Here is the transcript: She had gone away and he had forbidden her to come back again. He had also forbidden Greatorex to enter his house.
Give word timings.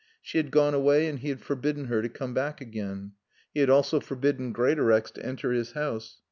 She 0.19 0.39
had 0.39 0.49
gone 0.49 0.73
away 0.73 1.05
and 1.07 1.19
he 1.19 1.29
had 1.29 1.41
forbidden 1.41 1.85
her 1.85 2.01
to 2.01 2.09
come 2.09 2.33
back 2.33 2.59
again. 2.59 3.11
He 3.53 3.59
had 3.59 3.69
also 3.69 3.99
forbidden 3.99 4.51
Greatorex 4.51 5.11
to 5.11 5.23
enter 5.23 5.51
his 5.51 5.73
house. 5.73 6.17